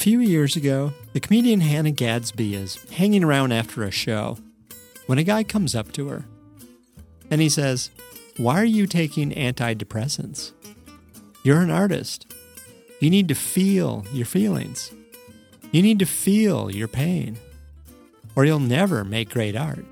few 0.00 0.20
years 0.20 0.56
ago, 0.56 0.94
the 1.12 1.20
comedian 1.20 1.60
Hannah 1.60 1.90
Gadsby 1.90 2.54
is 2.54 2.82
hanging 2.90 3.22
around 3.22 3.52
after 3.52 3.82
a 3.82 3.90
show 3.90 4.38
when 5.04 5.18
a 5.18 5.22
guy 5.22 5.44
comes 5.44 5.74
up 5.74 5.92
to 5.92 6.08
her 6.08 6.24
and 7.30 7.42
he 7.42 7.50
says, 7.50 7.90
Why 8.38 8.58
are 8.62 8.64
you 8.64 8.86
taking 8.86 9.30
antidepressants? 9.30 10.52
You're 11.44 11.60
an 11.60 11.70
artist. 11.70 12.32
You 13.00 13.10
need 13.10 13.28
to 13.28 13.34
feel 13.34 14.06
your 14.10 14.24
feelings. 14.24 14.90
You 15.70 15.82
need 15.82 15.98
to 15.98 16.06
feel 16.06 16.70
your 16.70 16.88
pain, 16.88 17.36
or 18.34 18.46
you'll 18.46 18.58
never 18.58 19.04
make 19.04 19.28
great 19.28 19.54
art. 19.54 19.84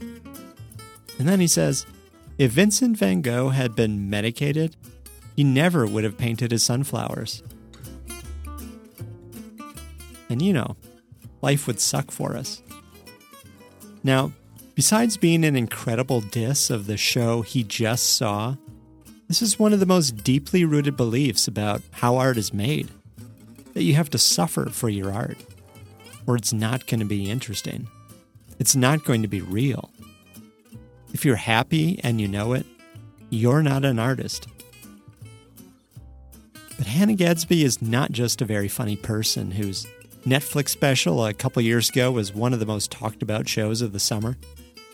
And 0.00 1.28
then 1.28 1.40
he 1.40 1.46
says, 1.46 1.84
If 2.38 2.52
Vincent 2.52 2.96
van 2.96 3.20
Gogh 3.20 3.50
had 3.50 3.76
been 3.76 4.08
medicated, 4.08 4.76
he 5.36 5.44
never 5.44 5.86
would 5.86 6.04
have 6.04 6.16
painted 6.16 6.52
his 6.52 6.62
sunflowers. 6.62 7.42
And 10.32 10.40
you 10.40 10.54
know, 10.54 10.76
life 11.42 11.66
would 11.66 11.78
suck 11.78 12.10
for 12.10 12.36
us. 12.36 12.62
Now, 14.02 14.32
besides 14.74 15.18
being 15.18 15.44
an 15.44 15.56
incredible 15.56 16.22
diss 16.22 16.70
of 16.70 16.86
the 16.86 16.96
show 16.96 17.42
he 17.42 17.62
just 17.62 18.16
saw, 18.16 18.56
this 19.28 19.42
is 19.42 19.58
one 19.58 19.74
of 19.74 19.80
the 19.80 19.86
most 19.86 20.24
deeply 20.24 20.64
rooted 20.64 20.96
beliefs 20.96 21.46
about 21.46 21.82
how 21.90 22.16
art 22.16 22.38
is 22.38 22.54
made 22.54 22.88
that 23.74 23.82
you 23.82 23.94
have 23.94 24.08
to 24.10 24.18
suffer 24.18 24.70
for 24.70 24.88
your 24.88 25.12
art, 25.12 25.36
or 26.26 26.36
it's 26.36 26.52
not 26.52 26.86
going 26.86 27.00
to 27.00 27.06
be 27.06 27.30
interesting. 27.30 27.88
It's 28.58 28.74
not 28.74 29.04
going 29.04 29.20
to 29.20 29.28
be 29.28 29.42
real. 29.42 29.90
If 31.12 31.26
you're 31.26 31.36
happy 31.36 32.00
and 32.02 32.20
you 32.20 32.28
know 32.28 32.54
it, 32.54 32.64
you're 33.28 33.62
not 33.62 33.84
an 33.84 33.98
artist. 33.98 34.48
But 36.78 36.86
Hannah 36.86 37.14
Gadsby 37.14 37.64
is 37.64 37.82
not 37.82 38.12
just 38.12 38.40
a 38.40 38.46
very 38.46 38.68
funny 38.68 38.96
person 38.96 39.50
whose 39.50 39.86
Netflix 40.22 40.68
special 40.68 41.24
a 41.26 41.34
couple 41.34 41.60
years 41.62 41.88
ago 41.88 42.12
was 42.12 42.32
one 42.32 42.52
of 42.52 42.60
the 42.60 42.66
most 42.66 42.90
talked 42.90 43.22
about 43.22 43.48
shows 43.48 43.82
of 43.82 43.92
the 43.92 43.98
summer. 43.98 44.36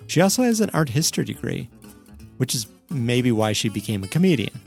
She 0.06 0.20
also 0.20 0.42
has 0.42 0.60
an 0.60 0.70
art 0.72 0.90
history 0.90 1.24
degree, 1.24 1.68
which 2.38 2.54
is 2.54 2.66
maybe 2.88 3.30
why 3.30 3.52
she 3.52 3.68
became 3.68 4.02
a 4.02 4.08
comedian. 4.08 4.60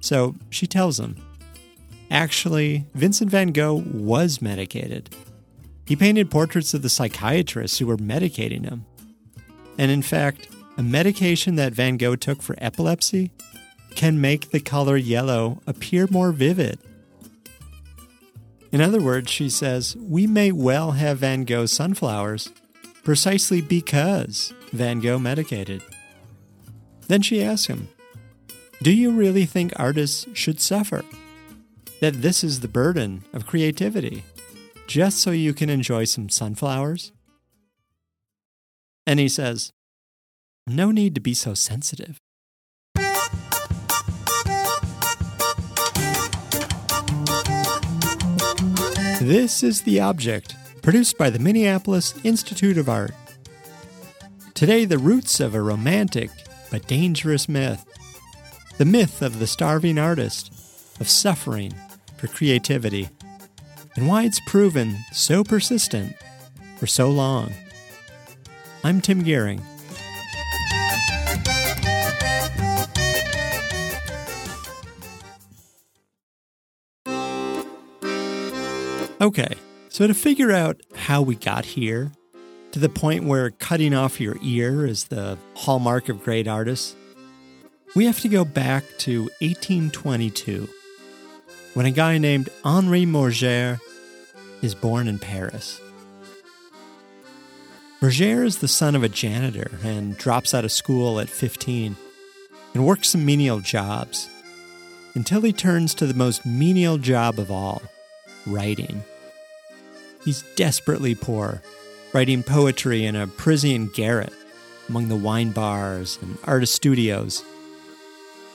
So 0.00 0.34
she 0.50 0.66
tells 0.66 1.00
him 1.00 1.16
actually, 2.10 2.86
Vincent 2.94 3.30
van 3.30 3.48
Gogh 3.48 3.82
was 3.92 4.42
medicated. 4.42 5.08
He 5.86 5.96
painted 5.96 6.30
portraits 6.30 6.74
of 6.74 6.82
the 6.82 6.88
psychiatrists 6.88 7.78
who 7.78 7.86
were 7.86 7.96
medicating 7.96 8.64
him. 8.64 8.84
And 9.78 9.90
in 9.90 10.02
fact, 10.02 10.48
a 10.76 10.82
medication 10.82 11.56
that 11.56 11.72
Van 11.72 11.96
Gogh 11.96 12.16
took 12.16 12.42
for 12.42 12.56
epilepsy 12.58 13.30
can 13.94 14.20
make 14.20 14.50
the 14.50 14.60
color 14.60 14.96
yellow 14.96 15.60
appear 15.66 16.06
more 16.10 16.32
vivid. 16.32 16.78
In 18.74 18.80
other 18.80 19.00
words, 19.00 19.30
she 19.30 19.48
says, 19.48 19.94
we 19.96 20.26
may 20.26 20.50
well 20.50 20.90
have 20.90 21.18
Van 21.18 21.44
Gogh's 21.44 21.72
sunflowers 21.72 22.50
precisely 23.04 23.60
because 23.60 24.52
Van 24.72 24.98
Gogh 24.98 25.20
medicated. 25.20 25.80
Then 27.06 27.22
she 27.22 27.40
asks 27.40 27.68
him, 27.68 27.86
Do 28.82 28.90
you 28.90 29.12
really 29.12 29.44
think 29.44 29.72
artists 29.76 30.26
should 30.32 30.60
suffer? 30.60 31.04
That 32.00 32.20
this 32.20 32.42
is 32.42 32.58
the 32.58 32.66
burden 32.66 33.22
of 33.32 33.46
creativity, 33.46 34.24
just 34.88 35.20
so 35.20 35.30
you 35.30 35.54
can 35.54 35.70
enjoy 35.70 36.02
some 36.02 36.28
sunflowers? 36.28 37.12
And 39.06 39.20
he 39.20 39.28
says, 39.28 39.70
no 40.66 40.90
need 40.90 41.14
to 41.14 41.20
be 41.20 41.34
so 41.34 41.54
sensitive. 41.54 42.18
This 49.24 49.62
is 49.62 49.80
The 49.80 50.00
Object, 50.00 50.54
produced 50.82 51.16
by 51.16 51.30
the 51.30 51.38
Minneapolis 51.38 52.14
Institute 52.24 52.76
of 52.76 52.90
Art. 52.90 53.14
Today, 54.52 54.84
the 54.84 54.98
roots 54.98 55.40
of 55.40 55.54
a 55.54 55.62
romantic 55.62 56.30
but 56.70 56.86
dangerous 56.86 57.48
myth. 57.48 57.86
The 58.76 58.84
myth 58.84 59.22
of 59.22 59.38
the 59.38 59.46
starving 59.46 59.98
artist, 59.98 60.52
of 61.00 61.08
suffering 61.08 61.72
for 62.18 62.26
creativity, 62.26 63.08
and 63.96 64.08
why 64.08 64.24
it's 64.24 64.40
proven 64.40 64.98
so 65.10 65.42
persistent 65.42 66.14
for 66.76 66.86
so 66.86 67.08
long. 67.08 67.54
I'm 68.84 69.00
Tim 69.00 69.24
Gihring. 69.24 69.62
Okay, 79.24 79.54
so 79.88 80.06
to 80.06 80.12
figure 80.12 80.52
out 80.52 80.82
how 80.94 81.22
we 81.22 81.34
got 81.34 81.64
here, 81.64 82.12
to 82.72 82.78
the 82.78 82.90
point 82.90 83.24
where 83.24 83.52
cutting 83.52 83.94
off 83.94 84.20
your 84.20 84.36
ear 84.42 84.84
is 84.84 85.04
the 85.04 85.38
hallmark 85.54 86.10
of 86.10 86.22
great 86.22 86.46
artists, 86.46 86.94
we 87.96 88.04
have 88.04 88.20
to 88.20 88.28
go 88.28 88.44
back 88.44 88.84
to 88.98 89.22
1822, 89.40 90.68
when 91.72 91.86
a 91.86 91.90
guy 91.90 92.18
named 92.18 92.50
Henri 92.66 93.06
Murger 93.06 93.80
is 94.60 94.74
born 94.74 95.08
in 95.08 95.18
Paris. 95.18 95.80
Murger 98.02 98.44
is 98.44 98.58
the 98.58 98.68
son 98.68 98.94
of 98.94 99.02
a 99.02 99.08
janitor 99.08 99.70
and 99.82 100.18
drops 100.18 100.52
out 100.52 100.66
of 100.66 100.70
school 100.70 101.18
at 101.18 101.30
15 101.30 101.96
and 102.74 102.86
works 102.86 103.08
some 103.08 103.24
menial 103.24 103.60
jobs 103.60 104.28
until 105.14 105.40
he 105.40 105.52
turns 105.54 105.94
to 105.94 106.06
the 106.06 106.12
most 106.12 106.44
menial 106.44 106.98
job 106.98 107.38
of 107.38 107.50
all 107.50 107.80
writing. 108.46 109.02
He's 110.24 110.42
desperately 110.56 111.14
poor, 111.14 111.62
writing 112.12 112.42
poetry 112.42 113.04
in 113.04 113.14
a 113.14 113.26
Parisian 113.26 113.88
garret 113.88 114.32
among 114.88 115.08
the 115.08 115.16
wine 115.16 115.50
bars 115.50 116.18
and 116.22 116.38
artist 116.44 116.74
studios. 116.74 117.44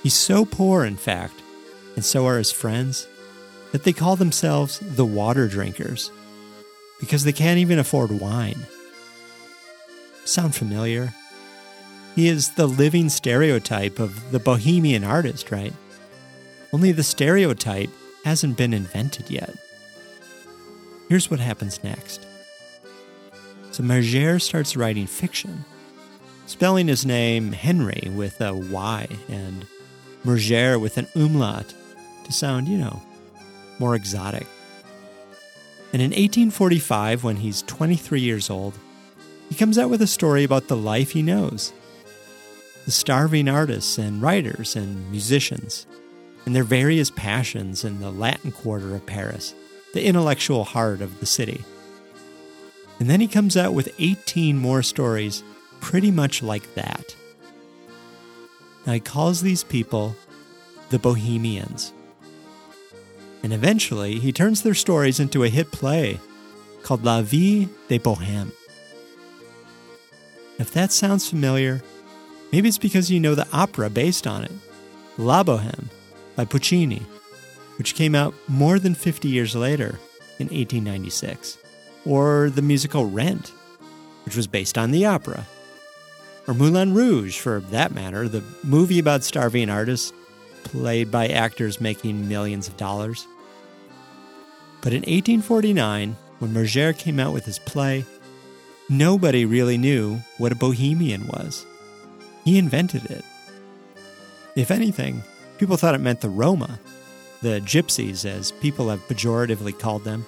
He's 0.03 0.13
so 0.13 0.45
poor, 0.45 0.85
in 0.85 0.95
fact, 0.95 1.41
and 1.95 2.03
so 2.05 2.25
are 2.25 2.37
his 2.37 2.51
friends, 2.51 3.07
that 3.71 3.83
they 3.83 3.93
call 3.93 4.15
themselves 4.15 4.79
the 4.79 5.05
water 5.05 5.47
drinkers 5.47 6.11
because 6.99 7.23
they 7.23 7.31
can't 7.31 7.59
even 7.59 7.79
afford 7.79 8.11
wine. 8.11 8.65
Sound 10.25 10.55
familiar? 10.55 11.13
He 12.15 12.27
is 12.27 12.51
the 12.51 12.67
living 12.67 13.09
stereotype 13.09 13.99
of 13.99 14.31
the 14.31 14.39
bohemian 14.39 15.03
artist, 15.03 15.51
right? 15.51 15.73
Only 16.73 16.91
the 16.91 17.03
stereotype 17.03 17.89
hasn't 18.25 18.57
been 18.57 18.73
invented 18.73 19.29
yet. 19.29 19.55
Here's 21.09 21.31
what 21.31 21.39
happens 21.39 21.83
next. 21.83 22.25
So 23.71 23.81
Murger 23.81 24.37
starts 24.37 24.77
writing 24.77 25.07
fiction, 25.07 25.65
spelling 26.45 26.87
his 26.87 27.03
name 27.03 27.51
Henry 27.51 28.11
with 28.13 28.39
a 28.41 28.53
Y 28.53 29.07
and 29.27 29.65
Murger 30.23 30.77
with 30.77 30.99
an 30.99 31.07
umlaut 31.15 31.73
to 32.25 32.31
sound, 32.31 32.67
you 32.67 32.77
know, 32.77 33.01
more 33.79 33.95
exotic. 33.95 34.45
And 35.91 36.01
in 36.01 36.11
1845, 36.11 37.23
when 37.23 37.37
he's 37.37 37.63
23 37.63 38.21
years 38.21 38.51
old, 38.51 38.75
he 39.49 39.55
comes 39.55 39.79
out 39.79 39.89
with 39.89 40.03
a 40.03 40.07
story 40.07 40.43
about 40.43 40.67
the 40.67 40.77
life 40.77 41.11
he 41.11 41.23
knows 41.23 41.73
the 42.85 42.91
starving 42.91 43.47
artists 43.47 43.97
and 43.97 44.21
writers 44.21 44.75
and 44.75 45.11
musicians, 45.11 45.85
and 46.45 46.55
their 46.55 46.63
various 46.63 47.11
passions 47.11 47.83
in 47.83 47.99
the 47.99 48.09
Latin 48.09 48.51
quarter 48.51 48.95
of 48.95 49.05
Paris 49.05 49.53
the 49.93 50.05
intellectual 50.05 50.63
heart 50.63 51.01
of 51.01 51.19
the 51.19 51.25
city. 51.25 51.63
And 52.99 53.09
then 53.09 53.21
he 53.21 53.27
comes 53.27 53.55
out 53.55 53.73
with 53.73 53.93
18 53.97 54.57
more 54.57 54.83
stories 54.83 55.43
pretty 55.79 56.11
much 56.11 56.43
like 56.43 56.73
that. 56.75 57.15
Now 58.85 58.93
he 58.93 58.99
calls 58.99 59.41
these 59.41 59.63
people 59.63 60.15
the 60.89 60.99
Bohemians. 60.99 61.93
And 63.41 63.53
eventually 63.53 64.19
he 64.19 64.31
turns 64.31 64.61
their 64.61 64.73
stories 64.73 65.19
into 65.19 65.43
a 65.43 65.49
hit 65.49 65.71
play 65.71 66.19
called 66.83 67.05
La 67.05 67.21
Vie 67.21 67.69
des 67.87 67.99
Bohèmes. 67.99 68.51
If 70.57 70.71
that 70.73 70.91
sounds 70.91 71.29
familiar, 71.29 71.81
maybe 72.51 72.67
it's 72.67 72.77
because 72.77 73.09
you 73.09 73.19
know 73.19 73.33
the 73.33 73.47
opera 73.53 73.89
based 73.89 74.27
on 74.27 74.43
it, 74.43 74.51
La 75.17 75.43
Bohème 75.43 75.85
by 76.35 76.43
Puccini 76.43 77.01
which 77.79 77.95
came 77.95 78.13
out 78.13 78.35
more 78.49 78.77
than 78.77 78.93
50 78.93 79.29
years 79.29 79.55
later 79.55 79.97
in 80.37 80.47
1896, 80.47 81.57
or 82.05 82.49
the 82.49 82.61
musical 82.61 83.09
Rent, 83.09 83.53
which 84.25 84.35
was 84.35 84.47
based 84.47 84.77
on 84.77 84.91
the 84.91 85.05
opera, 85.05 85.47
or 86.45 86.53
Moulin 86.53 86.93
Rouge, 86.93 87.39
for 87.39 87.61
that 87.71 87.93
matter, 87.93 88.27
the 88.27 88.43
movie 88.63 88.99
about 88.99 89.23
starving 89.23 89.69
artists 89.69 90.11
played 90.63 91.09
by 91.09 91.29
actors 91.29 91.79
making 91.79 92.27
millions 92.27 92.67
of 92.67 92.75
dollars. 92.75 93.25
But 94.81 94.91
in 94.91 95.01
1849, 95.01 96.17
when 96.39 96.53
Murger 96.53 96.91
came 96.91 97.17
out 97.17 97.33
with 97.33 97.45
his 97.45 97.59
play, 97.59 98.03
nobody 98.89 99.45
really 99.45 99.77
knew 99.77 100.19
what 100.37 100.51
a 100.51 100.55
bohemian 100.55 101.27
was. 101.27 101.65
He 102.43 102.57
invented 102.57 103.05
it. 103.05 103.23
If 104.57 104.69
anything, 104.69 105.23
people 105.59 105.77
thought 105.77 105.95
it 105.95 106.01
meant 106.01 106.19
the 106.19 106.29
Roma, 106.29 106.79
the 107.41 107.61
gypsies, 107.61 108.25
as 108.25 108.51
people 108.51 108.89
have 108.89 109.07
pejoratively 109.07 109.77
called 109.77 110.03
them. 110.03 110.25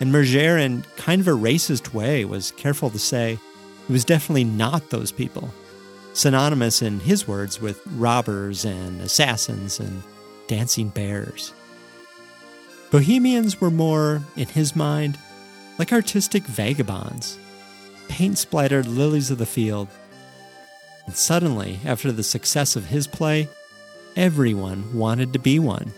And 0.00 0.12
Murger, 0.12 0.58
in 0.58 0.84
kind 0.96 1.20
of 1.20 1.28
a 1.28 1.32
racist 1.32 1.92
way, 1.92 2.24
was 2.24 2.52
careful 2.52 2.90
to 2.90 2.98
say 2.98 3.32
it 3.32 3.92
was 3.92 4.04
definitely 4.04 4.44
not 4.44 4.90
those 4.90 5.12
people, 5.12 5.52
synonymous 6.12 6.82
in 6.82 7.00
his 7.00 7.26
words 7.26 7.60
with 7.60 7.80
robbers 7.86 8.64
and 8.64 9.00
assassins 9.00 9.80
and 9.80 10.02
dancing 10.46 10.88
bears. 10.88 11.52
Bohemians 12.90 13.60
were 13.60 13.70
more, 13.70 14.22
in 14.36 14.46
his 14.46 14.74
mind, 14.74 15.18
like 15.78 15.92
artistic 15.92 16.42
vagabonds, 16.44 17.38
paint 18.08 18.38
splattered 18.38 18.86
lilies 18.86 19.30
of 19.30 19.38
the 19.38 19.46
field. 19.46 19.88
And 21.06 21.14
suddenly, 21.14 21.80
after 21.84 22.10
the 22.12 22.22
success 22.22 22.76
of 22.76 22.86
his 22.86 23.06
play, 23.06 23.48
everyone 24.16 24.96
wanted 24.96 25.32
to 25.32 25.38
be 25.38 25.58
one. 25.58 25.92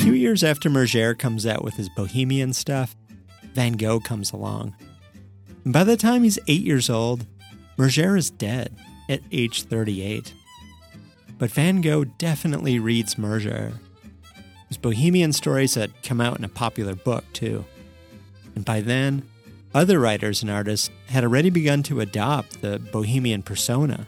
Few 0.00 0.14
years 0.14 0.42
after 0.42 0.70
Murger 0.70 1.14
comes 1.14 1.44
out 1.44 1.62
with 1.62 1.74
his 1.74 1.90
bohemian 1.90 2.54
stuff, 2.54 2.96
Van 3.52 3.74
Gogh 3.74 4.00
comes 4.00 4.32
along. 4.32 4.74
And 5.64 5.74
by 5.74 5.84
the 5.84 5.98
time 5.98 6.22
he's 6.22 6.38
eight 6.48 6.62
years 6.62 6.88
old, 6.88 7.26
Murger 7.76 8.16
is 8.16 8.30
dead 8.30 8.74
at 9.10 9.20
age 9.30 9.64
38. 9.64 10.32
But 11.38 11.50
Van 11.50 11.82
Gogh 11.82 12.04
definitely 12.04 12.78
reads 12.78 13.18
Murger. 13.18 13.74
His 14.68 14.78
bohemian 14.78 15.34
stories 15.34 15.74
had 15.74 16.02
come 16.02 16.20
out 16.20 16.38
in 16.38 16.44
a 16.44 16.48
popular 16.48 16.94
book, 16.94 17.24
too. 17.34 17.66
And 18.54 18.64
by 18.64 18.80
then, 18.80 19.28
other 19.74 20.00
writers 20.00 20.40
and 20.40 20.50
artists 20.50 20.88
had 21.08 21.24
already 21.24 21.50
begun 21.50 21.82
to 21.84 22.00
adopt 22.00 22.62
the 22.62 22.78
bohemian 22.78 23.42
persona. 23.42 24.06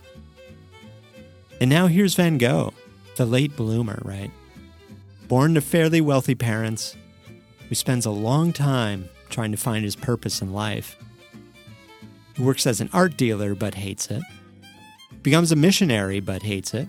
And 1.61 1.69
now 1.69 1.87
here's 1.87 2.15
Van 2.15 2.39
Gogh, 2.39 2.73
the 3.17 3.27
late 3.27 3.57
bloomer, 3.57 4.01
right? 4.07 4.31
Born 5.33 5.55
to 5.55 5.63
fairly 5.63 6.03
wealthy 6.03 6.35
parents, 6.35 6.95
who 7.67 7.75
spends 7.75 8.05
a 8.05 8.11
long 8.11 8.53
time 8.53 9.09
trying 9.31 9.51
to 9.51 9.57
find 9.57 9.83
his 9.83 9.97
purpose 9.97 10.43
in 10.43 10.53
life. 10.53 10.95
He 12.37 12.43
works 12.43 12.67
as 12.67 12.83
an 12.83 12.91
art 12.93 13.17
dealer 13.17 13.55
but 13.55 13.77
hates 13.77 14.11
it. 14.11 14.23
Becomes 15.23 15.51
a 15.51 15.57
missionary 15.57 16.21
but 16.21 16.43
hates 16.43 16.75
it. 16.75 16.87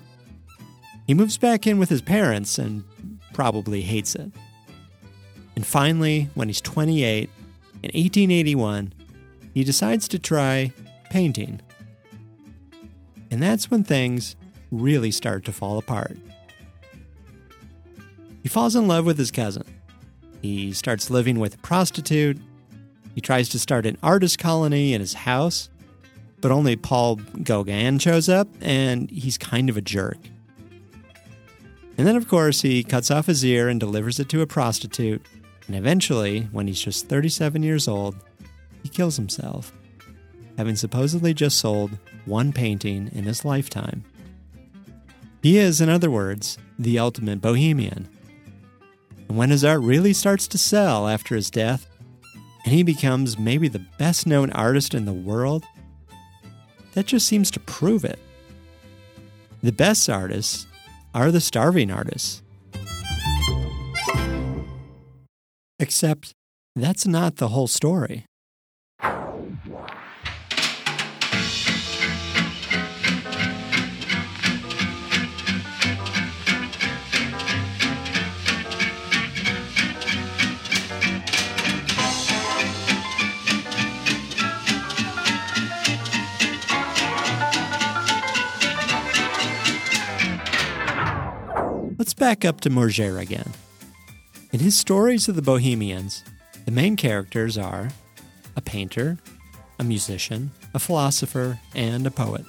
He 1.07 1.13
moves 1.13 1.38
back 1.38 1.66
in 1.66 1.80
with 1.80 1.88
his 1.88 2.01
parents 2.01 2.57
and 2.57 2.84
probably 3.31 3.80
hates 3.80 4.13
it. 4.13 4.30
And 5.56 5.66
finally, 5.66 6.30
when 6.34 6.50
he's 6.50 6.60
28, 6.60 7.30
in 7.81 7.92
1881, 7.94 8.94
he 9.54 9.63
decides 9.63 10.10
to 10.10 10.19
try 10.19 10.74
painting. 11.10 11.62
And 13.31 13.42
that's 13.42 13.72
when 13.72 13.86
things 13.86 14.36
really 14.69 15.12
start 15.12 15.45
to 15.45 15.54
fall 15.54 15.78
apart. 15.78 16.18
He 18.44 18.50
falls 18.50 18.75
in 18.75 18.88
love 18.88 19.06
with 19.06 19.18
his 19.18 19.31
cousin. 19.31 19.63
He 20.42 20.74
starts 20.74 21.10
living 21.10 21.40
with 21.40 21.56
a 21.56 21.60
prostitute. 21.60 22.38
He 23.16 23.22
tries 23.22 23.48
to 23.50 23.60
start 23.60 23.86
an 23.86 23.98
artist 24.04 24.38
colony 24.38 24.94
in 24.94 25.00
his 25.00 25.13
house, 25.13 25.69
but 26.42 26.51
only 26.51 26.75
Paul 26.75 27.16
Gauguin 27.42 28.00
shows 28.00 28.28
up, 28.28 28.50
and 28.60 29.10
he's 29.10 29.38
kind 29.38 29.69
of 29.69 29.78
a 29.78 29.81
jerk. 29.81 30.18
And 31.98 32.06
then, 32.06 32.18
of 32.18 32.28
course, 32.28 32.62
he 32.62 32.84
cuts 32.84 33.10
off 33.10 33.28
his 33.28 33.45
ear 33.45 33.69
and 33.69 33.80
delivers 33.80 34.19
it 34.19 34.28
to 34.30 34.42
a 34.42 34.48
prostitute. 34.48 35.25
And 35.68 35.75
eventually, 35.75 36.50
when 36.51 36.68
he's 36.68 36.81
just 36.81 37.07
37 37.07 37.63
years 37.63 37.88
old, 37.88 38.16
he 38.81 38.90
kills 38.90 39.16
himself, 39.16 39.72
having 40.57 40.75
supposedly 40.75 41.34
just 41.34 41.60
sold 41.60 41.98
one 42.25 42.51
painting 42.51 43.10
in 43.13 43.24
his 43.24 43.45
lifetime. 43.45 44.04
He 45.42 45.57
is, 45.57 45.80
in 45.80 45.88
other 45.88 46.12
words, 46.12 46.57
the 46.78 47.00
ultimate 47.00 47.40
bohemian. 47.40 48.10
And 49.27 49.37
when 49.37 49.49
his 49.49 49.63
art 49.63 49.81
really 49.81 50.13
starts 50.13 50.47
to 50.49 50.57
sell 50.57 51.07
after 51.07 51.35
his 51.35 51.49
death, 51.49 51.87
and 52.65 52.73
he 52.73 52.83
becomes 52.83 53.37
maybe 53.37 53.67
the 53.67 53.85
best 53.97 54.25
known 54.25 54.51
artist 54.51 54.93
in 54.93 55.05
the 55.05 55.13
world, 55.13 55.65
that 56.93 57.05
just 57.05 57.27
seems 57.27 57.51
to 57.51 57.59
prove 57.59 58.05
it. 58.05 58.19
The 59.61 59.71
best 59.71 60.09
artists 60.09 60.67
are 61.13 61.31
the 61.31 61.41
starving 61.41 61.91
artists. 61.91 62.41
Except 65.79 66.33
that's 66.75 67.05
not 67.05 67.37
the 67.37 67.49
whole 67.49 67.67
story. 67.67 68.25
Let's 92.13 92.19
back 92.19 92.45
up 92.45 92.62
to 92.62 92.69
Murger 92.69 93.18
again. 93.18 93.54
In 94.51 94.60
his 94.60 94.77
stories 94.77 95.27
of 95.27 95.36
the 95.36 95.42
Bohemians, 95.42 96.24
the 96.63 96.69
main 96.69 96.95
characters 96.95 97.57
are 97.57 97.89
a 98.56 98.62
painter, 98.62 99.18
a 99.80 99.83
musician, 99.83 100.51
a 100.75 100.80
philosopher, 100.80 101.60
and 101.74 102.06
a 102.06 102.12
poet. 102.12 102.45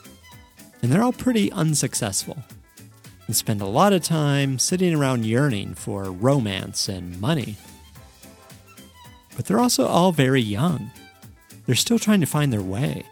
And 0.83 0.93
they're 0.93 1.03
all 1.03 1.15
pretty 1.15 1.51
unsuccessful 1.51 2.37
and 3.27 3.35
spend 3.35 3.63
a 3.63 3.67
lot 3.67 3.95
of 3.95 4.03
time 4.03 4.59
sitting 4.59 4.95
around 4.95 5.25
yearning 5.25 5.73
for 5.73 6.13
romance 6.13 6.87
and 6.87 7.19
money. 7.19 7.57
But 9.35 9.47
they're 9.47 9.61
also 9.61 9.87
all 9.87 10.13
very 10.13 10.43
young. 10.43 10.91
They're 11.65 11.75
still 11.75 11.99
trying 11.99 12.21
to 12.21 12.27
find 12.27 12.53
their 12.53 12.61
way. 12.61 13.03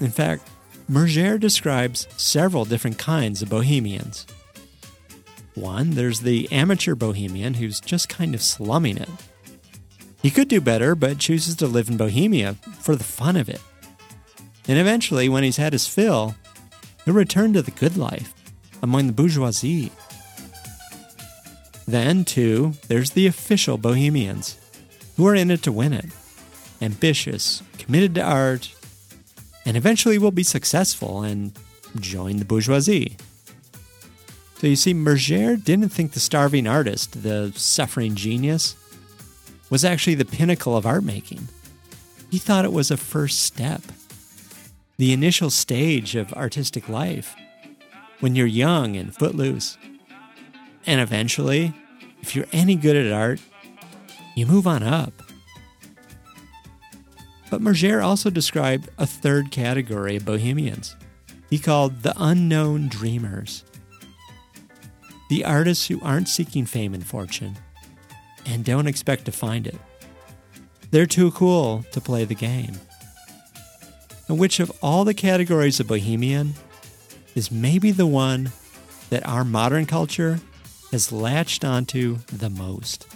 In 0.00 0.10
fact, 0.10 0.48
Murger 0.88 1.38
describes 1.38 2.08
several 2.16 2.64
different 2.64 2.98
kinds 2.98 3.40
of 3.40 3.48
bohemians. 3.48 4.26
One, 5.56 5.92
there's 5.92 6.20
the 6.20 6.52
amateur 6.52 6.94
bohemian 6.94 7.54
who's 7.54 7.80
just 7.80 8.10
kind 8.10 8.34
of 8.34 8.42
slumming 8.42 8.98
it. 8.98 9.08
He 10.20 10.30
could 10.30 10.48
do 10.48 10.60
better, 10.60 10.94
but 10.94 11.18
chooses 11.18 11.56
to 11.56 11.66
live 11.66 11.88
in 11.88 11.96
Bohemia 11.96 12.56
for 12.78 12.94
the 12.94 13.04
fun 13.04 13.36
of 13.36 13.48
it. 13.48 13.62
And 14.68 14.78
eventually, 14.78 15.30
when 15.30 15.44
he's 15.44 15.56
had 15.56 15.72
his 15.72 15.86
fill, 15.86 16.34
he'll 17.04 17.14
return 17.14 17.54
to 17.54 17.62
the 17.62 17.70
good 17.70 17.96
life 17.96 18.34
among 18.82 19.06
the 19.06 19.12
bourgeoisie. 19.14 19.92
Then, 21.88 22.26
too, 22.26 22.74
there's 22.88 23.12
the 23.12 23.26
official 23.26 23.78
bohemians, 23.78 24.58
who 25.16 25.26
are 25.26 25.34
in 25.34 25.50
it 25.50 25.62
to 25.62 25.72
win 25.72 25.94
it, 25.94 26.06
ambitious, 26.82 27.62
committed 27.78 28.14
to 28.16 28.22
art, 28.22 28.74
and 29.64 29.74
eventually 29.74 30.18
will 30.18 30.32
be 30.32 30.42
successful 30.42 31.22
and 31.22 31.58
join 31.98 32.36
the 32.36 32.44
bourgeoisie. 32.44 33.16
So 34.58 34.66
you 34.66 34.76
see, 34.76 34.94
Murger 34.94 35.56
didn't 35.56 35.90
think 35.90 36.12
the 36.12 36.20
starving 36.20 36.66
artist, 36.66 37.22
the 37.22 37.52
suffering 37.54 38.14
genius, 38.14 38.74
was 39.68 39.84
actually 39.84 40.14
the 40.14 40.24
pinnacle 40.24 40.76
of 40.76 40.86
art 40.86 41.04
making. 41.04 41.48
He 42.30 42.38
thought 42.38 42.64
it 42.64 42.72
was 42.72 42.90
a 42.90 42.96
first 42.96 43.42
step, 43.42 43.82
the 44.96 45.12
initial 45.12 45.50
stage 45.50 46.16
of 46.16 46.32
artistic 46.32 46.88
life, 46.88 47.36
when 48.20 48.34
you're 48.34 48.46
young 48.46 48.96
and 48.96 49.14
footloose. 49.14 49.76
And 50.86 51.02
eventually, 51.02 51.74
if 52.22 52.34
you're 52.34 52.46
any 52.50 52.76
good 52.76 52.96
at 52.96 53.12
art, 53.12 53.40
you 54.34 54.46
move 54.46 54.66
on 54.66 54.82
up. 54.82 55.12
But 57.50 57.60
Murger 57.60 58.00
also 58.00 58.30
described 58.30 58.88
a 58.96 59.06
third 59.06 59.50
category 59.50 60.16
of 60.16 60.24
bohemians. 60.24 60.96
He 61.50 61.58
called 61.58 62.02
the 62.02 62.14
unknown 62.16 62.88
dreamers 62.88 63.62
the 65.28 65.44
artists 65.44 65.86
who 65.88 66.00
aren't 66.02 66.28
seeking 66.28 66.66
fame 66.66 66.94
and 66.94 67.06
fortune 67.06 67.56
and 68.44 68.64
don't 68.64 68.86
expect 68.86 69.24
to 69.24 69.32
find 69.32 69.66
it. 69.66 69.76
They're 70.90 71.06
too 71.06 71.32
cool 71.32 71.84
to 71.92 72.00
play 72.00 72.24
the 72.24 72.34
game. 72.34 72.72
And 74.28 74.38
which 74.38 74.60
of 74.60 74.72
all 74.82 75.04
the 75.04 75.14
categories 75.14 75.80
of 75.80 75.88
bohemian 75.88 76.54
is 77.34 77.50
maybe 77.50 77.90
the 77.90 78.06
one 78.06 78.52
that 79.10 79.26
our 79.26 79.44
modern 79.44 79.86
culture 79.86 80.40
has 80.90 81.12
latched 81.12 81.64
onto 81.64 82.18
the 82.32 82.50
most? 82.50 83.06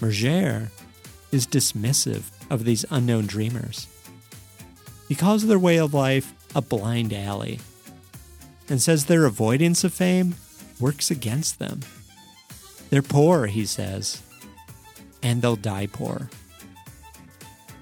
Murger 0.00 0.70
is 1.32 1.46
dismissive 1.46 2.24
of 2.50 2.64
these 2.64 2.84
unknown 2.90 3.26
dreamers. 3.26 3.86
He 5.08 5.14
calls 5.14 5.46
their 5.46 5.58
way 5.58 5.78
of 5.78 5.94
life 5.94 6.32
a 6.54 6.62
blind 6.62 7.12
alley 7.12 7.60
and 8.68 8.80
says 8.80 9.04
their 9.04 9.24
avoidance 9.24 9.84
of 9.84 9.92
fame 9.92 10.34
works 10.80 11.10
against 11.10 11.58
them. 11.58 11.80
They're 12.90 13.02
poor, 13.02 13.46
he 13.46 13.66
says, 13.66 14.22
and 15.22 15.42
they'll 15.42 15.56
die 15.56 15.86
poor. 15.86 16.30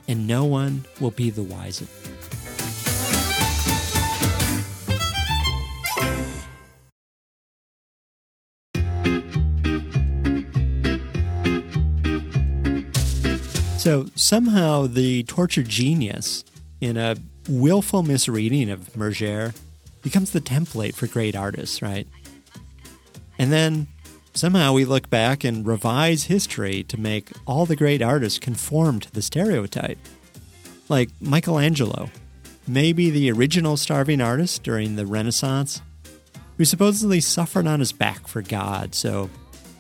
And 0.07 0.27
no 0.27 0.45
one 0.45 0.85
will 1.01 1.11
be 1.11 1.31
the 1.31 1.43
wiser. 1.43 1.87
So 13.79 14.07
somehow 14.15 14.87
the 14.87 15.25
tortured 15.25 15.69
genius, 15.69 16.43
in 16.81 16.97
a 16.97 17.17
willful 17.49 18.03
misreading 18.03 18.71
of 18.71 18.97
Murger 18.97 19.55
becomes 20.05 20.31
the 20.31 20.41
template 20.41 20.95
for 20.95 21.09
great 21.09 21.35
artists, 21.35 21.83
right? 21.83 22.07
And 23.39 23.51
then 23.51 23.89
somehow 24.35 24.73
we 24.73 24.85
look 24.85 25.11
back 25.11 25.43
and 25.43 25.67
revise 25.67 26.25
history 26.25 26.85
to 26.85 27.01
make 27.01 27.31
all 27.47 27.67
the 27.67 27.75
great 27.75 28.03
artists 28.03 28.39
conform 28.39 29.01
to 29.01 29.11
the 29.11 29.23
stereotype. 29.23 29.99
Like 30.89 31.11
Michelangelo, 31.21 32.11
maybe 32.69 33.11
the 33.11 33.33
original 33.33 33.77
starving 33.77 34.21
artist 34.21 34.63
during 34.63 34.95
the 34.95 35.07
Renaissance, 35.07 35.81
who 36.59 36.65
supposedly 36.65 37.21
suffered 37.21 37.67
on 37.67 37.81
his 37.81 37.93
back 37.93 38.29
for 38.29 38.43
God, 38.43 38.95
so 38.95 39.31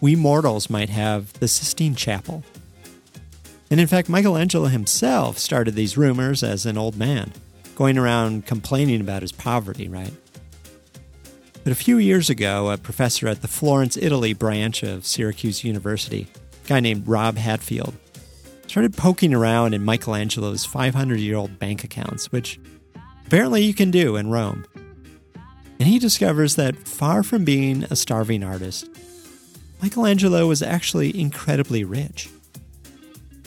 we 0.01 0.17
mortals 0.17 0.69
might 0.69 0.89
have 0.89 1.33
the 1.35 1.47
Sistine 1.47 1.95
Chapel. 1.95 2.43
And 3.71 3.79
in 3.79 3.87
fact, 3.87 4.09
Michelangelo 4.09 4.67
himself 4.67 5.39
started 5.39 5.75
these 5.75 5.97
rumors 5.97 6.43
as 6.43 6.67
an 6.67 6.79
old 6.79 6.97
man, 6.97 7.33
going 7.75 7.99
around 7.99 8.47
complaining 8.47 9.01
about 9.01 9.23
his 9.23 9.33
poverty, 9.33 9.89
right? 9.89 10.13
But 11.63 11.73
a 11.73 11.77
few 11.77 11.97
years 11.97 12.29
ago, 12.29 12.71
a 12.71 12.77
professor 12.77 13.27
at 13.27 13.41
the 13.41 13.49
Florence, 13.49 13.97
Italy 13.97 14.35
branch 14.35 14.83
of 14.83 15.07
Syracuse 15.07 15.65
University, 15.65 16.27
a 16.65 16.69
guy 16.69 16.81
named 16.81 17.09
Rab 17.09 17.39
Hatfield, 17.39 17.95
started 18.67 18.97
poking 18.97 19.33
around 19.33 19.73
in 19.73 19.85
Michelangelo's 19.85 20.67
500 20.67 21.21
year 21.21 21.37
old 21.37 21.59
bank 21.59 21.83
accounts, 21.83 22.31
which 22.31 22.61
apparently 23.27 23.63
you 23.63 23.73
can 23.73 23.91
do 23.91 24.17
in 24.17 24.31
Rome. 24.31 24.67
And 25.79 25.89
he 25.89 25.99
discovers 25.99 26.57
that 26.57 26.77
far 26.87 27.23
from 27.23 27.45
being 27.45 27.85
a 27.85 27.97
starving 27.97 28.45
artist, 28.45 28.89
Michelangelo 29.83 30.47
was 30.47 30.63
actually 30.63 31.19
incredibly 31.19 31.83
rich. 31.83 32.29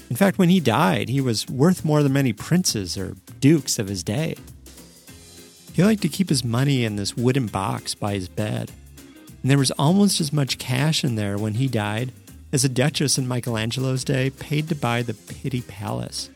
In 0.09 0.15
fact, 0.15 0.37
when 0.37 0.49
he 0.49 0.59
died, 0.59 1.09
he 1.09 1.21
was 1.21 1.47
worth 1.47 1.83
more 1.83 2.01
than 2.01 2.13
many 2.13 2.33
princes 2.33 2.97
or 2.97 3.15
dukes 3.39 3.77
of 3.77 3.87
his 3.87 4.03
day. 4.03 4.35
He 5.73 5.83
liked 5.83 6.01
to 6.01 6.09
keep 6.09 6.29
his 6.29 6.43
money 6.43 6.85
in 6.85 6.95
this 6.95 7.15
wooden 7.15 7.47
box 7.47 7.93
by 7.93 8.13
his 8.13 8.29
bed. 8.29 8.71
And 9.41 9.51
there 9.51 9.57
was 9.57 9.71
almost 9.71 10.19
as 10.19 10.33
much 10.33 10.57
cash 10.57 11.03
in 11.03 11.15
there 11.15 11.37
when 11.37 11.55
he 11.55 11.67
died 11.67 12.11
as 12.51 12.63
a 12.63 12.69
duchess 12.69 13.17
in 13.17 13.27
Michelangelo's 13.27 14.03
day 14.03 14.29
paid 14.29 14.69
to 14.69 14.75
buy 14.75 15.01
the 15.01 15.13
Pitti 15.13 15.61
Palace, 15.61 16.29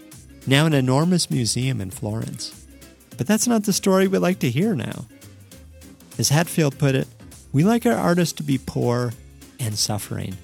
now 0.45 0.65
an 0.65 0.73
enormous 0.73 1.31
museum 1.31 1.79
in 1.81 1.89
Florence. 1.89 2.65
But 3.17 3.27
that's 3.27 3.47
not 3.47 3.63
the 3.63 3.73
story 3.73 4.07
we 4.07 4.17
like 4.17 4.39
to 4.39 4.49
hear 4.49 4.75
now. 4.75 5.05
As 6.17 6.29
Hatfield 6.29 6.77
put 6.77 6.95
it, 6.95 7.07
we 7.51 7.63
like 7.63 7.85
our 7.85 7.93
artists 7.93 8.33
to 8.33 8.43
be 8.43 8.57
poor 8.57 9.13
and 9.59 9.77
suffering. 9.77 10.37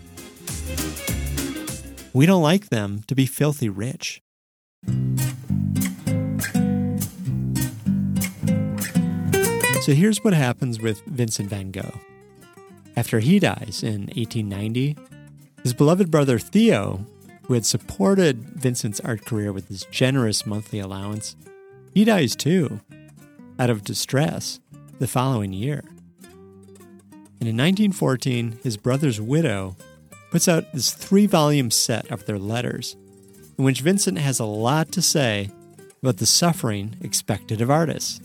We 2.18 2.26
don't 2.26 2.42
like 2.42 2.70
them 2.70 3.04
to 3.06 3.14
be 3.14 3.28
filthy 3.28 3.70
rich. 3.70 4.24
So 9.82 9.94
here's 9.94 10.24
what 10.24 10.34
happens 10.34 10.82
with 10.82 11.04
Vincent 11.06 11.48
van 11.48 11.70
Gogh. 11.70 12.00
After 12.96 13.20
he 13.20 13.38
dies 13.38 13.84
in 13.84 14.08
1890, 14.16 14.98
his 15.62 15.76
beloved 15.76 16.10
brother 16.10 16.40
Theo, 16.40 17.06
who 17.44 17.54
had 17.54 17.68
supported 17.68 18.40
Vincent's 18.40 19.00
art 19.02 19.24
career 19.24 19.54
with 19.54 19.68
his 19.68 19.86
generous 19.92 20.44
monthly 20.44 20.80
allowance, 20.80 21.36
he 21.94 22.04
dies 22.04 22.36
too, 22.36 22.82
out 23.60 23.70
of 23.70 23.84
distress, 23.84 24.60
the 24.98 25.08
following 25.08 25.54
year. 25.54 25.84
And 27.40 27.48
in 27.48 27.56
1914, 27.56 28.58
his 28.64 28.76
brother's 28.76 29.22
widow 29.22 29.76
puts 30.32 30.48
out 30.48 30.72
this 30.74 30.94
three 30.94 31.26
volume 31.26 31.72
set 31.72 32.10
of 32.12 32.26
their 32.26 32.40
letters, 32.40 32.96
in 33.58 33.64
which 33.64 33.82
Vincent 33.82 34.18
has 34.18 34.40
a 34.40 34.46
lot 34.46 34.92
to 34.92 35.02
say 35.02 35.50
about 36.02 36.18
the 36.18 36.26
suffering 36.26 36.96
expected 37.02 37.62
of 37.62 37.72
artists 37.72 38.22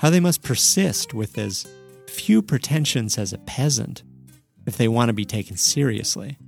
how 0.00 0.10
they 0.10 0.20
must 0.20 0.42
persist 0.42 1.12
with 1.12 1.36
as 1.38 1.66
few 2.06 2.40
pretensions 2.40 3.18
as 3.18 3.32
a 3.32 3.38
peasant 3.38 4.02
if 4.66 4.76
they 4.76 4.88
want 4.88 5.08
to 5.08 5.12
be 5.12 5.24
taken 5.24 5.56
seriously. 5.56 6.38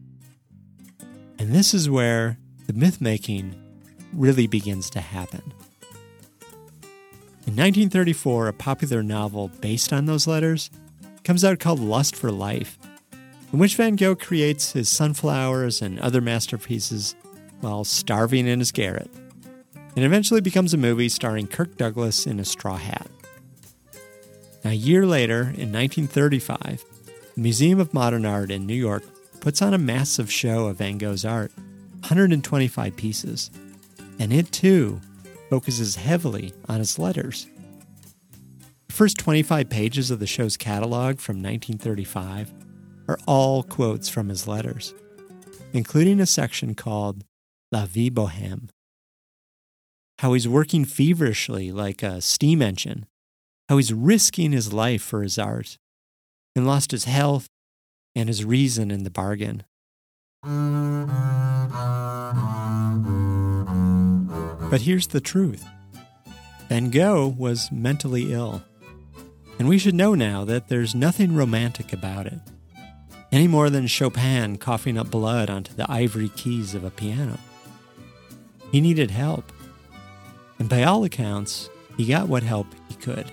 And 1.38 1.52
this 1.52 1.74
is 1.74 1.90
where 1.90 2.38
the 2.66 2.72
myth 2.72 3.00
making 3.00 3.54
really 4.12 4.46
begins 4.46 4.90
to 4.90 5.00
happen. 5.00 5.52
In 7.46 7.56
1934, 7.56 8.48
a 8.48 8.52
popular 8.52 9.02
novel 9.02 9.48
based 9.60 9.92
on 9.92 10.06
those 10.06 10.26
letters 10.26 10.70
comes 11.24 11.44
out 11.44 11.58
called 11.58 11.80
Lust 11.80 12.14
for 12.14 12.30
Life, 12.30 12.78
in 13.52 13.58
which 13.58 13.76
Van 13.76 13.96
Gogh 13.96 14.14
creates 14.14 14.72
his 14.72 14.88
sunflowers 14.88 15.82
and 15.82 15.98
other 16.00 16.20
masterpieces 16.20 17.14
while 17.60 17.84
starving 17.84 18.46
in 18.46 18.58
his 18.58 18.72
garret, 18.72 19.10
and 19.96 20.04
eventually 20.04 20.40
becomes 20.40 20.72
a 20.72 20.78
movie 20.78 21.08
starring 21.08 21.46
Kirk 21.46 21.76
Douglas 21.76 22.26
in 22.26 22.40
a 22.40 22.44
straw 22.44 22.76
hat. 22.76 23.10
Now, 24.64 24.70
a 24.70 24.74
year 24.74 25.06
later, 25.06 25.40
in 25.40 25.72
1935, 25.72 26.84
the 27.34 27.40
Museum 27.40 27.80
of 27.80 27.94
Modern 27.94 28.26
Art 28.26 28.50
in 28.50 28.66
New 28.66 28.74
York 28.74 29.04
puts 29.40 29.62
on 29.62 29.74
a 29.74 29.78
massive 29.78 30.30
show 30.30 30.66
of 30.66 30.78
Van 30.78 30.98
Gogh's 30.98 31.24
art 31.24 31.52
125 32.00 32.96
pieces. 32.96 33.50
And 34.18 34.32
it 34.32 34.52
too 34.52 35.00
focuses 35.48 35.96
heavily 35.96 36.52
on 36.68 36.78
his 36.78 36.98
letters. 36.98 37.46
The 38.88 38.92
first 38.92 39.18
25 39.18 39.70
pages 39.70 40.10
of 40.10 40.18
the 40.18 40.26
show's 40.26 40.56
catalog 40.56 41.18
from 41.18 41.42
1935 41.42 42.52
are 43.10 43.18
all 43.26 43.62
quotes 43.62 44.08
from 44.08 44.28
his 44.28 44.46
letters, 44.46 44.94
including 45.72 46.20
a 46.20 46.26
section 46.26 46.74
called 46.74 47.24
La 47.72 47.84
Vie 47.84 48.10
Bohème. 48.10 48.68
How 50.20 50.32
he's 50.32 50.48
working 50.48 50.84
feverishly 50.84 51.72
like 51.72 52.02
a 52.02 52.20
steam 52.20 52.62
engine 52.62 53.06
how 53.70 53.76
he's 53.76 53.92
risking 53.92 54.50
his 54.50 54.72
life 54.72 55.00
for 55.00 55.22
his 55.22 55.38
art 55.38 55.78
and 56.56 56.66
lost 56.66 56.90
his 56.90 57.04
health 57.04 57.48
and 58.16 58.28
his 58.28 58.44
reason 58.44 58.90
in 58.90 59.04
the 59.04 59.10
bargain. 59.12 59.62
But 64.68 64.80
here's 64.80 65.06
the 65.06 65.20
truth 65.20 65.64
Van 66.68 66.90
Gogh 66.90 67.28
was 67.28 67.70
mentally 67.70 68.32
ill. 68.32 68.60
And 69.60 69.68
we 69.68 69.78
should 69.78 69.94
know 69.94 70.16
now 70.16 70.44
that 70.46 70.66
there's 70.66 70.96
nothing 70.96 71.36
romantic 71.36 71.92
about 71.92 72.26
it, 72.26 72.40
any 73.32 73.46
more 73.46 73.70
than 73.70 73.86
Chopin 73.86 74.58
coughing 74.58 74.98
up 74.98 75.10
blood 75.10 75.50
onto 75.50 75.72
the 75.74 75.90
ivory 75.90 76.30
keys 76.30 76.74
of 76.74 76.84
a 76.84 76.90
piano. 76.90 77.38
He 78.72 78.80
needed 78.80 79.10
help. 79.10 79.52
And 80.58 80.68
by 80.68 80.82
all 80.82 81.04
accounts, 81.04 81.70
he 81.96 82.06
got 82.06 82.28
what 82.28 82.42
help 82.42 82.66
he 82.88 82.94
could. 82.94 83.30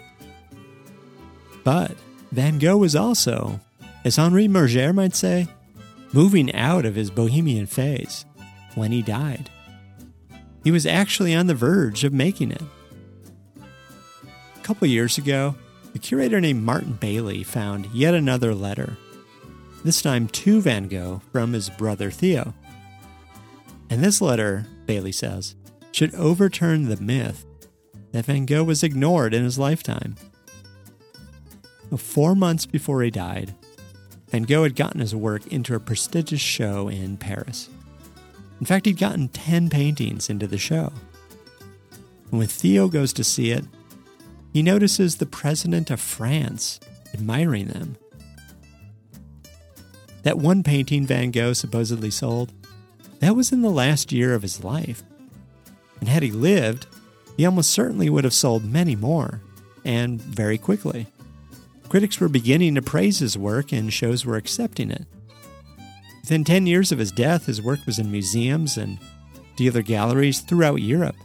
But 1.64 1.92
Van 2.32 2.60
Gogh 2.60 2.78
was 2.78 2.96
also, 2.96 3.60
as 4.06 4.18
Henri 4.18 4.48
Murger 4.48 4.94
might 4.94 5.16
say, 5.16 5.48
moving 6.14 6.54
out 6.56 6.86
of 6.86 6.96
his 6.96 7.12
bohemian 7.12 7.66
phase 7.66 8.26
when 8.76 8.92
he 8.92 9.02
died. 9.02 9.50
He 10.64 10.72
was 10.72 10.86
actually 10.86 11.34
on 11.36 11.48
the 11.48 11.56
verge 11.56 12.04
of 12.04 12.14
making 12.14 12.52
it. 12.52 12.64
A 13.58 14.60
couple 14.64 14.88
years 14.88 15.18
ago, 15.18 15.56
a 15.96 16.00
curator 16.00 16.40
named 16.42 16.64
Martin 16.64 16.94
Bailey 16.94 17.44
found 17.44 17.88
yet 17.88 18.14
another 18.14 18.54
letter, 18.54 18.98
this 19.88 20.02
time 20.02 20.28
to 20.28 20.60
Van 20.60 20.90
Gogh 20.90 21.22
from 21.32 21.54
his 21.54 21.70
brother 21.70 22.12
Theo. 22.12 22.54
And 23.90 24.04
this 24.04 24.20
letter, 24.20 24.66
Bailey 24.86 25.14
says, 25.14 25.56
should 25.94 26.14
overturn 26.14 26.90
the 26.90 26.98
myth 26.98 27.46
that 28.12 28.26
Van 28.26 28.46
Gogh 28.46 28.66
was 28.66 28.84
ignored 28.84 29.34
in 29.34 29.46
his 29.46 29.58
lifetime. 29.58 30.16
Four 31.96 32.36
months 32.36 32.66
before 32.66 33.02
he 33.02 33.10
died, 33.10 33.56
Van 34.28 34.44
Gogh 34.44 34.64
had 34.64 34.76
gotten 34.76 35.00
his 35.00 35.16
work 35.16 35.48
into 35.48 35.74
a 35.74 35.80
prestigious 35.80 36.42
show 36.42 36.90
in 36.90 37.16
Paris. 37.16 37.70
In 38.60 38.66
fact, 38.66 38.88
he'd 38.88 38.98
gotten 38.98 39.30
10 39.30 39.70
paintings 39.70 40.30
into 40.30 40.48
the 40.48 40.58
show. 40.58 40.92
And 42.30 42.40
when 42.40 42.48
Theo 42.48 42.90
goes 42.90 43.14
to 43.14 43.24
see 43.24 43.52
it, 43.52 43.64
he 44.52 44.62
notices 44.62 45.16
the 45.16 45.26
president 45.26 45.90
of 45.90 46.02
France 46.02 46.82
admiring 47.14 47.68
them. 47.68 47.96
That 50.28 50.40
one 50.40 50.62
painting 50.62 51.06
Van 51.06 51.32
Gogh 51.32 51.54
supposedly 51.54 52.12
sold, 52.12 52.52
that 53.22 53.34
was 53.34 53.54
in 53.54 53.62
the 53.62 53.70
last 53.70 54.12
year 54.12 54.34
of 54.34 54.42
his 54.42 54.62
life. 54.62 55.02
And 56.02 56.10
had 56.10 56.22
he 56.22 56.32
lived, 56.32 56.86
he 57.38 57.46
almost 57.46 57.72
certainly 57.72 58.10
would 58.10 58.26
have 58.26 58.34
sold 58.34 58.66
many 58.66 58.94
more, 58.94 59.40
and 59.86 60.22
very 60.22 60.58
quickly. 60.58 61.08
Critics 61.88 62.20
were 62.20 62.28
beginning 62.28 62.76
to 62.76 62.82
praise 62.82 63.20
his 63.20 63.38
work, 63.38 63.72
and 63.72 63.94
shows 63.94 64.26
were 64.26 64.36
accepting 64.36 64.92
it. 64.92 65.06
Within 66.24 66.44
10 66.44 66.68
years 66.68 66.92
of 66.92 67.00
his 67.00 67.14
death, 67.14 67.46
his 67.46 67.62
work 67.62 67.80
was 67.86 67.98
in 67.98 68.12
museums 68.12 68.76
and 68.76 69.00
dealer 69.56 69.82
galleries 69.82 70.42
throughout 70.42 70.82
Europe, 70.82 71.16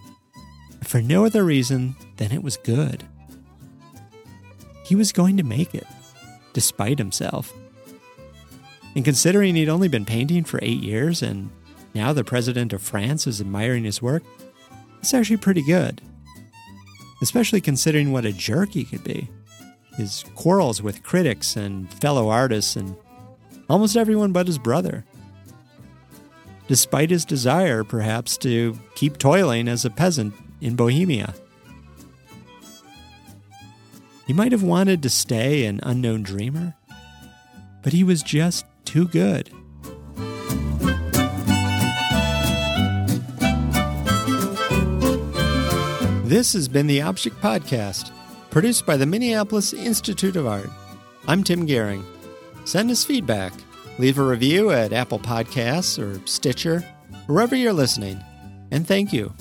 for 0.85 1.03
no 1.03 1.27
other 1.27 1.45
reason 1.45 1.97
than 2.19 2.31
it 2.31 2.45
was 2.45 2.57
good. 2.57 3.03
He 4.85 4.95
was 4.95 5.11
going 5.11 5.37
to 5.39 5.43
make 5.43 5.75
it, 5.75 5.89
despite 6.53 7.01
himself. 7.01 7.53
And 8.95 9.05
considering 9.05 9.55
he'd 9.55 9.69
only 9.69 9.89
been 9.89 10.05
painting 10.05 10.45
for 10.45 10.59
eight 10.63 10.83
years 10.83 11.23
and 11.23 11.51
now 11.95 12.13
the 12.13 12.25
president 12.25 12.73
of 12.73 12.83
France 12.83 13.27
is 13.27 13.41
admiring 13.41 13.85
his 13.85 14.03
work, 14.03 14.23
it's 15.01 15.15
actually 15.15 15.39
pretty 15.39 15.63
good. 15.63 16.01
Especially 17.23 17.61
considering 17.61 18.13
what 18.13 18.25
a 18.25 18.33
jerk 18.33 18.71
he 18.71 18.85
could 18.85 19.05
be. 19.05 19.29
His 19.97 20.25
quarrels 20.35 20.83
with 20.83 21.03
critics 21.03 21.57
and 21.57 21.93
fellow 21.95 22.29
artists 22.29 22.77
and 22.77 22.97
almost 23.69 23.97
everyone 23.97 24.33
but 24.33 24.47
his 24.47 24.59
brother. 24.59 25.05
Despite 26.69 27.11
his 27.11 27.25
desire, 27.25 27.85
perhaps, 27.85 28.37
to 28.39 28.79
keep 28.95 29.19
toiling 29.19 29.69
as 29.69 29.85
a 29.85 29.91
peasant 29.91 30.35
in 30.61 30.77
Bohemia. 30.77 31.35
He 34.27 34.33
might 34.33 34.53
have 34.53 34.63
wanted 34.63 35.03
to 35.03 35.11
stay 35.11 35.67
an 35.67 35.81
unknown 35.83 36.23
dreamer, 36.23 36.75
but 37.83 37.93
he 37.93 38.05
was 38.05 38.23
just 38.23 38.65
too 38.85 39.09
good. 39.09 39.51
This 46.25 46.55
has 46.55 46.67
been 46.67 46.87
the 46.87 47.03
Object 47.03 47.41
Podcast, 47.43 48.11
produced 48.51 48.87
by 48.87 48.97
the 48.97 49.05
Minneapolis 49.05 49.75
Institute 49.75 50.37
of 50.37 50.47
Art. 50.47 50.71
I'm 51.29 51.45
Tim 51.45 51.67
Gihring. 51.67 52.05
Send 52.65 52.91
us 52.91 53.05
feedback. 53.05 53.53
Leave 53.99 54.19
a 54.19 54.25
review 54.25 54.71
at 54.71 54.93
Apple 54.93 55.19
Podcasts 55.19 55.99
or 55.99 56.27
Stitcher, 56.27 56.81
wherever 57.27 57.55
you're 57.55 57.75
listening. 57.75 58.19
And 58.71 58.87
thank 58.87 59.13
you 59.13 59.35